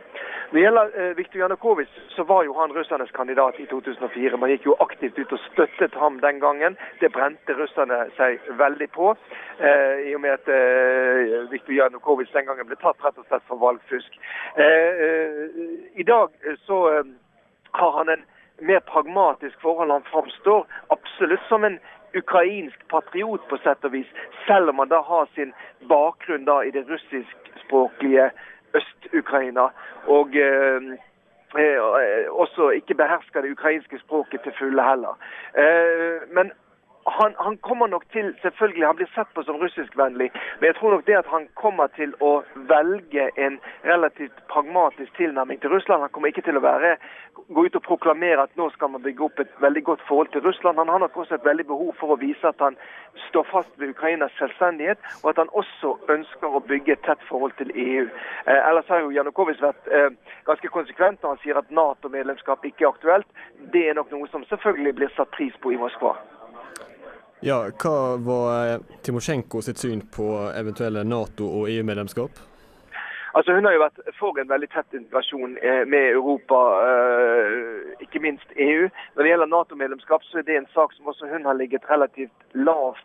[0.52, 4.38] Når det gjelder eh, Viktor Janukovitsj, så var jo han russernes kandidat i 2004.
[4.38, 6.78] Man gikk jo aktivt ut og støttet ham den gangen.
[7.02, 9.16] Det brente russerne seg veldig på.
[9.60, 13.50] Eh, I og med at eh, Viktor Janukovitsj den gangen ble tatt rett og slett
[13.50, 14.22] for valgfusk.
[14.56, 16.80] Eh, eh I dag eh, så
[17.74, 18.24] har han en
[18.62, 19.92] mer pragmatisk forhold.
[19.92, 21.80] Han framstår absolutt som en
[22.14, 24.10] ukrainsk patriot på sett og vis,
[24.48, 25.54] selv om han da har sin
[25.90, 28.30] bakgrunn da i det russiskspråklige
[28.78, 29.66] Øst-Ukraina.
[30.08, 30.82] Og eh,
[31.60, 35.20] eh, også ikke behersker det ukrainske språket til fulle heller.
[35.58, 36.52] Eh, men
[37.06, 40.92] han, han, kommer nok til selvfølgelig, han blir sett på som russiskvennlig, men jeg tror
[40.92, 42.32] nok det at han kommer til å
[42.72, 46.02] velge en relativt pragmatisk tilnærming til Russland.
[46.02, 46.96] Han kommer ikke til å være,
[47.56, 50.46] gå ut og proklamere at nå skal man bygge opp et veldig godt forhold til
[50.48, 50.80] Russland.
[50.80, 52.78] Han har nok også et veldig behov for å vise at han
[53.28, 57.56] står fast ved Ukrainas selvstendighet, og at han også ønsker å bygge et tett forhold
[57.60, 58.06] til EU.
[58.48, 60.12] Eh, ellers har jo Janukovitsj vært eh,
[60.48, 63.28] ganske konsekvent når han sier at Nato-medlemskap ikke er aktuelt.
[63.76, 66.16] Det er nok noe som selvfølgelig blir satt pris på i Moskva.
[67.46, 70.26] Ja, Hva var eh, Timosjenko sitt syn på
[70.56, 72.38] eventuelle Nato- og EU-medlemskap?
[73.36, 78.22] Altså Hun har jo vært for en veldig tett integrasjon eh, med Europa, eh, ikke
[78.24, 78.88] minst EU.
[78.88, 82.48] Når det gjelder Nato-medlemskap, så er det en sak som også hun har ligget relativt
[82.56, 83.04] lavt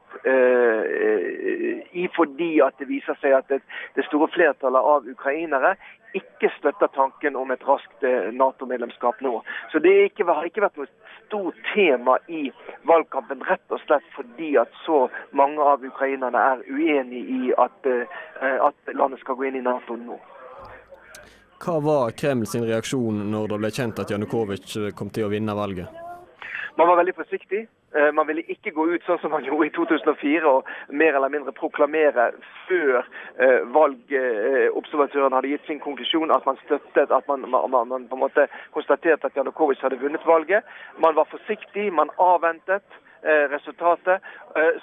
[1.99, 5.75] i, fordi at det viser seg at det, store flertallet av ukrainere
[6.15, 8.07] ikke støtter tanken om et raskt
[8.39, 9.41] Nato-medlemskap nå.
[9.73, 10.91] Så det har ikke vært noe
[11.29, 12.49] stort tema i
[12.89, 15.05] valgkampen, rett og slett fordi at så
[15.37, 19.97] mange av ukrainerne er uenig i at, eh, at landet skal gå inn i Nato
[19.97, 20.19] nå.
[21.59, 25.57] Hva var Kreml sin reaksjon når det ble kjent at Janukovitsj kom til å vinne
[25.59, 25.89] valget?
[26.79, 27.67] Man var veldig forsiktig.
[27.97, 31.33] Eh, man ville ikke gå ut sånn som man gjorde i 2004 og mer eller
[31.33, 32.31] mindre proklamere
[32.69, 38.19] før eh, valgobservatørene hadde gitt sin konklusjon at man støttet at man, man, man på
[38.19, 40.69] en måte konstaterte at Janukovitsj hadde vunnet valget.
[41.01, 42.85] Man var forsiktig, man avventet
[43.25, 44.27] eh, resultatet.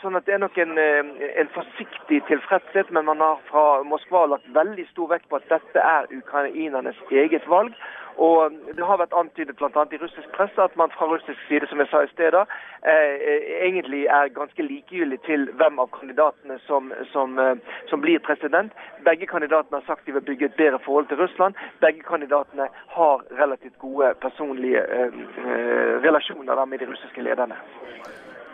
[0.01, 4.47] Sånn at Det er nok en, en, forsiktig tilfredshet, men man har fra Moskva lagt
[4.55, 7.75] veldig stor vekt på at dette er ukrainernes eget valg.
[8.17, 9.83] Og Det har vært antydet bl.a.
[9.91, 12.43] i russisk presse at man fra russisk side som jeg sa i stedet,
[12.91, 13.15] eh,
[13.67, 17.55] egentlig er ganske likegyldig til hvem av kandidatene som, som, eh,
[17.89, 18.71] som, blir president.
[19.07, 21.55] Begge kandidatene har sagt de vil bygge et bedre forhold til Russland.
[21.79, 27.55] Begge kandidatene har relativt gode personlige eh, eh relasjoner med de russiske lederne.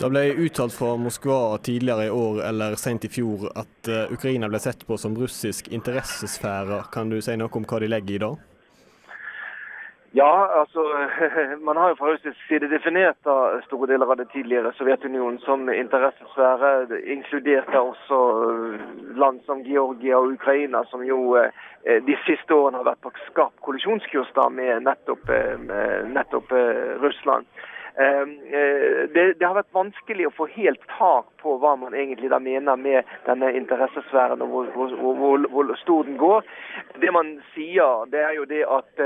[0.01, 4.49] Det ble uttalt fra Moskva tidligere i år eller sent i fjor at uh, Ukraina
[4.49, 6.79] ble sett på som russisk interessesfære.
[6.93, 8.31] Kan du si noe om hva de legger i det?
[10.13, 10.83] Ja, altså
[11.67, 15.69] Man har jo fra russisk side definert da store deler av det tidligere Sovjetunionen som
[15.71, 16.99] interessesfære.
[17.15, 18.75] Inkludert også øh,
[19.15, 23.55] land som Georgia og Ukraina, som jo eh, de siste årene har vært på skarp
[23.63, 26.51] kollisjonskurs da med nettopp, øh, med nettopp
[27.05, 27.47] Russland.
[27.99, 28.37] Ehm,
[29.13, 32.79] det, det, har vært vanskelig å få helt tak på hva man egentlig da mener
[32.79, 36.47] med denne interessesfæren, og hvor, hvor, hvor, hvor stor den går.
[37.03, 39.03] Det man sier, det er jo det at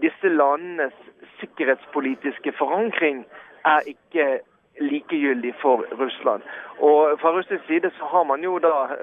[0.00, 0.94] disse landenes
[1.40, 3.24] sikkerhetspolitiske forankring
[3.64, 4.40] er ikke
[4.80, 6.42] likegyldig for Russland.
[6.78, 8.96] Og Fra russisk side så har man jo da,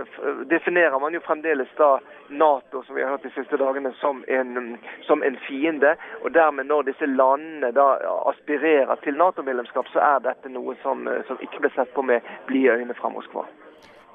[0.50, 4.78] definerer man jo fremdeles da Nato som vi har hørt de siste dagene, som en,
[5.02, 5.96] som en fiende.
[6.24, 7.88] og dermed Når disse landene da
[8.32, 12.82] aspirerer til Nato-medlemskap, så er dette noe som, som ikke ble sett på med blide
[12.82, 13.46] øyne fra Moskva.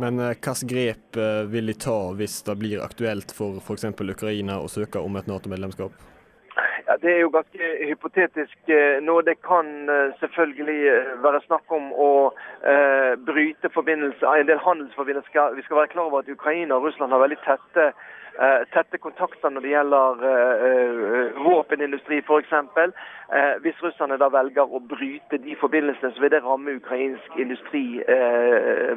[0.02, 3.86] Men eh, hvilke grep eh, vil de ta hvis det blir aktuelt for f.eks.
[3.94, 5.94] Ukraina å søke om et Nato-medlemskap?
[6.86, 9.20] Ja, Det er jo ganske hypotetisk eh, nå.
[9.20, 9.68] Det kan
[10.20, 10.80] selvfølgelig
[11.24, 12.10] være snakk om å
[12.60, 15.54] eh, bryte forbindelser, en del handelsforbindelser.
[15.56, 17.86] Vi skal være klar over at Ukraina og Russland har veldig tette,
[18.36, 22.52] eh, tette kontakter når det gjelder eh, våpenindustri f.eks.
[22.52, 27.86] Eh, hvis russerne da velger å bryte de forbindelsene, så vil det ramme ukrainsk industri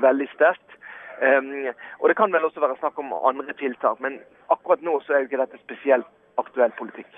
[0.03, 0.75] veldig sterkt.
[1.17, 4.19] Um, og Det kan vel også være snakk om andre tiltak, men
[4.53, 7.09] akkurat nå så er jo ikke dette spesielt aktuell politikk.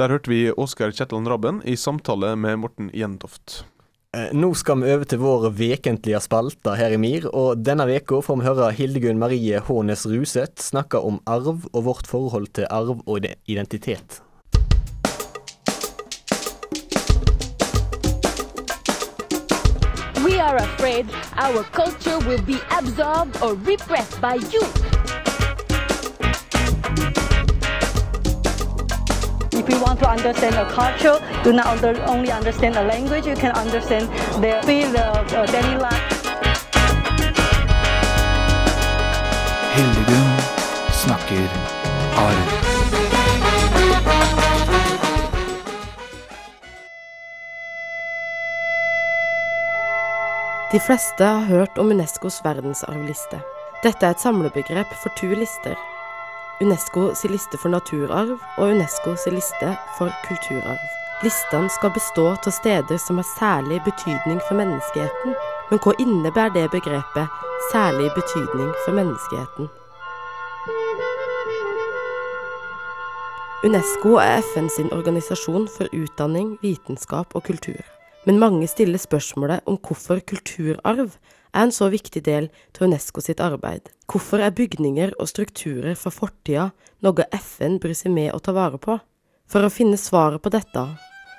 [0.00, 3.66] Der hørte vi Oskar Kjetland Rabben i samtale med Morten Jentoft.
[4.16, 8.22] Eh, nå skal vi over til vår vekentlige spalte her i MIR, og denne veka
[8.24, 13.04] får vi høre Hildegunn Marie Hånes Ruseth snakke om arv og vårt forhold til arv
[13.04, 14.22] og identitet.
[20.24, 21.04] We are afraid
[21.36, 25.11] our culture will be absorbed or repressed by you.
[29.62, 33.36] If you want to understand a culture, do not under, only understand a language, you
[33.36, 34.08] can understand
[34.42, 36.02] their feel, their daily life.
[39.74, 40.40] Hildegunn
[40.92, 41.48] snakker
[42.16, 42.48] arv.
[50.72, 53.40] De fleste har hørt om Unescos verdensarvliste.
[53.82, 55.91] Dette er et samlebegrep for to lister.
[56.60, 60.82] Unesco sin liste for naturarv og Unesco sin liste for kulturarv.
[61.22, 65.34] Listene skal bestå av steder som har særlig betydning for menneskeheten.
[65.70, 67.28] Men hva innebærer det begrepet
[67.70, 69.70] 'særlig betydning for menneskeheten'?
[73.64, 77.82] Unesco er FN sin organisasjon for utdanning, vitenskap og kultur
[78.26, 81.10] men mange stiller spørsmålet om hvorfor kulturarv
[81.52, 83.88] er en så viktig del til Unesco sitt arbeid.
[84.10, 86.70] Hvorfor er bygninger og strukturer fra fortida
[87.04, 88.98] noe FN bryr seg med å ta vare på?
[89.52, 90.84] For å finne svaret på dette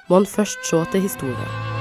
[0.09, 1.72] må en først se til historien.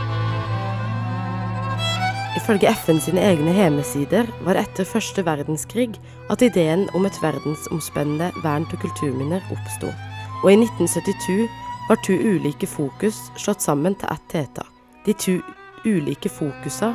[2.39, 5.99] Ifølge FN sine egne hjemmesider var det etter første verdenskrig
[6.33, 9.93] at ideen om et verdensomspennende vern til kulturminner oppsto,
[10.41, 11.45] og i 1972
[11.91, 14.71] var to ulike fokus slått sammen til ett tiltak.
[15.05, 15.41] De to
[15.85, 16.93] ulike fokusa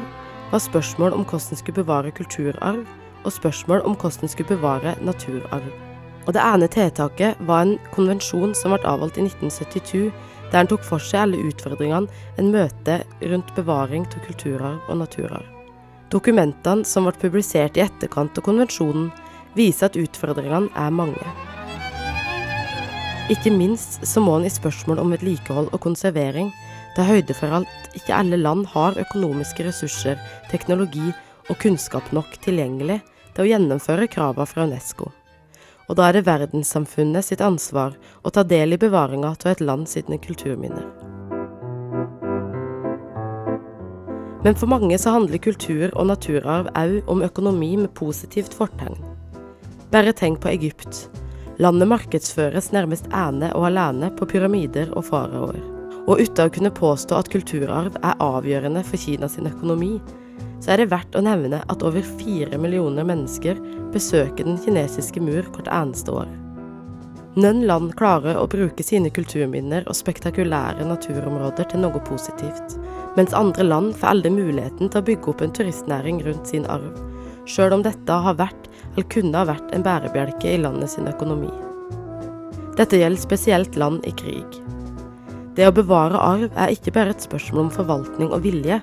[0.51, 2.85] var spørsmål om hvordan en skulle bevare kulturarv,
[3.25, 5.71] og spørsmål om hvordan en skulle bevare naturarv.
[6.27, 10.11] Og Det ene tiltaket var en konvensjon som ble avholdt i 1972,
[10.51, 12.07] der en tok for seg alle utfordringene
[12.39, 15.47] en møter rundt bevaring av kulturarv og naturarv.
[16.11, 19.11] Dokumentene som ble publisert i etterkant av konvensjonen,
[19.55, 21.31] viser at utfordringene er mange.
[23.31, 26.51] Ikke minst så må en i spørsmål om vedlikehold og konservering
[26.97, 30.17] ta høyde for at ikke alle land har økonomiske ressurser,
[30.49, 31.11] teknologi
[31.47, 33.03] og kunnskap nok tilgjengelig
[33.35, 35.11] til å gjennomføre kravene fra Unesco.
[35.87, 37.93] Og da er det verdenssamfunnet sitt ansvar
[38.25, 40.89] å ta del i bevaringa av et land sine kulturminner.
[44.43, 48.97] Men for mange så handler kultur og naturarv òg om økonomi med positivt fortegn.
[49.93, 51.07] Bare tenk på Egypt.
[51.61, 55.76] Landet markedsføres nærmest ene og alene på pyramider og faraoer.
[56.07, 59.97] Og uten å kunne påstå at kulturarv er avgjørende for Kinas økonomi,
[60.63, 63.59] så er det verdt å nevne at over fire millioner mennesker
[63.93, 66.29] besøker den kinesiske mur hvert eneste år.
[67.37, 72.79] Noen land klarer å bruke sine kulturminner og spektakulære naturområder til noe positivt,
[73.19, 76.97] mens andre land får aldri muligheten til å bygge opp en turistnæring rundt sin arv,
[77.45, 81.51] sjøl om dette har vært, eller kunne ha vært, en bærebjelke i landet sin økonomi.
[82.77, 84.57] Dette gjelder spesielt land i krig.
[85.57, 88.75] Det å bevare arv er ikke bare et spørsmål om forvaltning og vilje,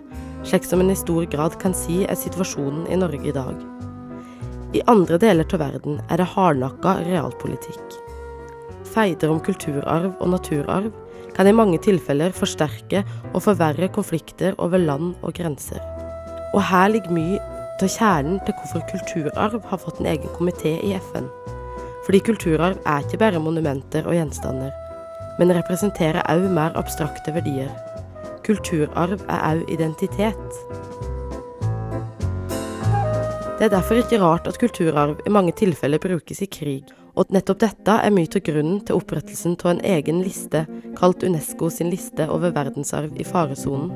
[0.42, 3.60] slik som en i stor grad kan si er situasjonen i Norge i dag.
[4.74, 7.94] I andre deler av verden er det hardnakka realpolitikk.
[8.90, 10.90] Feider om kulturarv og naturarv
[11.36, 15.78] kan i mange tilfeller forsterke og forverre konflikter over land og grenser.
[16.58, 17.38] Og her ligger mye
[17.78, 21.30] av kjernen til hvorfor kulturarv har fått en egen komité i FN.
[22.02, 24.74] Fordi kulturarv er ikke bare monumenter og gjenstander
[25.38, 27.70] men representerer òg mer abstrakte verdier.
[28.46, 30.58] Kulturarv er òg identitet.
[33.54, 37.36] Det er derfor ikke rart at kulturarv i mange tilfeller brukes i krig, og at
[37.36, 40.64] nettopp dette er mye til grunnen til opprettelsen av en egen liste,
[40.98, 43.94] kalt UNESCO sin liste over verdensarv i faresonen.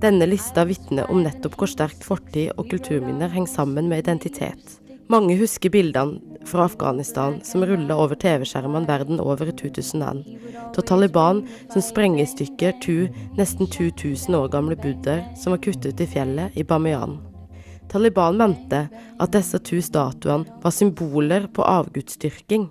[0.00, 4.80] Denne lista vitner om nettopp hvor sterkt fortid og kulturminner henger sammen med identitet.
[5.10, 10.20] Mange husker bildene fra Afghanistan som ruller over TV-skjermene verden over i 2001,
[10.70, 11.40] av Taliban
[11.72, 12.94] som sprenger i stykker to
[13.38, 17.16] nesten 2000 år gamle buddhaer som var kuttet i fjellet i Bamiyan.
[17.90, 18.84] Taliban mente
[19.18, 22.68] at disse to statuene var symboler på avgudsdyrking.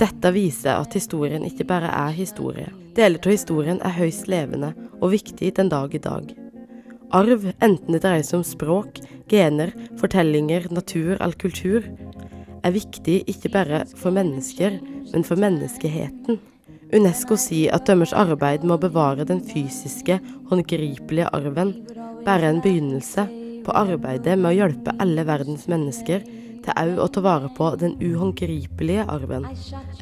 [0.00, 2.72] Dette viser at historien ikke bare er historie.
[2.96, 4.72] Deler av historien er høyst levende
[5.02, 6.32] og viktig den dag i dag.
[7.14, 8.98] Arv, enten det dreier seg om språk,
[9.30, 11.86] gener, fortellinger, natur all kultur,
[12.64, 14.78] er viktig ikke bare for mennesker,
[15.12, 16.40] men for menneskeheten.
[16.94, 20.20] Unesco sier at deres arbeid med å bevare den fysiske,
[20.50, 21.74] håndgripelige arven
[22.26, 23.26] bare er en begynnelse
[23.66, 26.22] på arbeidet med å hjelpe alle verdens mennesker
[26.66, 29.46] til òg å ta vare på den uhåndgripelige arven.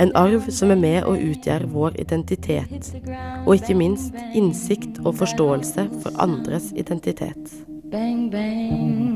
[0.01, 2.93] En arv som er med og utgjør vår identitet,
[3.45, 7.61] og ikke minst innsikt og forståelse for andres identitet.
[7.93, 9.14] Bang, bang,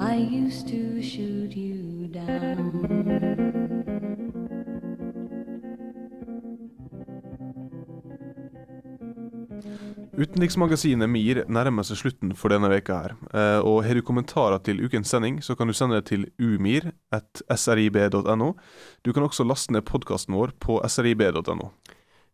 [0.00, 3.38] I used to shoot you down.
[10.18, 13.12] Utenriksmagasinet MIR nærmer seg slutten for denne veka her.
[13.30, 16.92] Eh, og Har du kommentarer til ukens sending, så kan du sende det til umir.srib.no.
[19.06, 21.70] Du kan også laste ned podkasten vår på srib.no.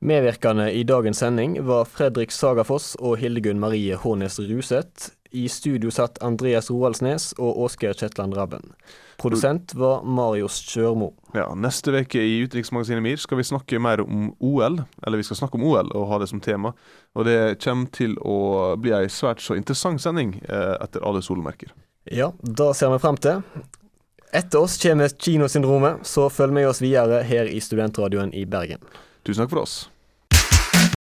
[0.05, 5.11] Medvirkende i dagens sending var Fredrik Sagafoss og Hildegunn Marie Hånes Ruseth.
[5.35, 8.73] I studio satt Andreas Roaldsnes og Åsgeir Kjetland Rabben.
[9.19, 11.13] Produsent var Marius Kjørmo.
[11.35, 14.81] Ja, Neste uke i Utenriksmagasinet MIR skal vi snakke mer om OL.
[15.03, 16.75] Eller vi skal snakke om OL og ha det som tema.
[17.15, 21.75] Og det kommer til å bli ei svært så interessant sending eh, etter alle solmerker.
[22.11, 23.43] Ja, da ser vi frem til.
[24.35, 28.83] Etter oss kommer Kinosyndromet, så følg med oss videre her i Studentradioen i Bergen.
[29.25, 29.77] Tusen takk for oss.